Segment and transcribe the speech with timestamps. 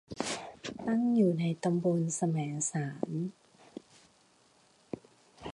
[0.85, 2.37] ตั้งอยู่ในตำบลแสม
[2.71, 3.09] สาร